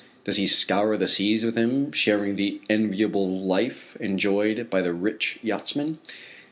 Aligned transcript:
Does 0.23 0.37
he 0.37 0.47
scour 0.47 0.97
the 0.97 1.07
seas 1.07 1.45
with 1.45 1.55
him, 1.55 1.91
sharing 1.91 2.35
the 2.35 2.59
enviable 2.67 3.39
life 3.45 3.95
enjoyed 3.99 4.67
by 4.67 4.81
the 4.81 4.93
rich 4.93 5.37
yachtsman? 5.43 5.99